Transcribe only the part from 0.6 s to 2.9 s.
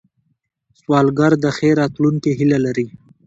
سوالګر د ښې راتلونکې هیله لري